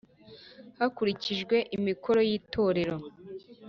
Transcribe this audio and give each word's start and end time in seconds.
hakurikijwe 0.79 1.55
amikoro 1.77 2.19
y 2.29 2.31
Itorero 2.39 2.95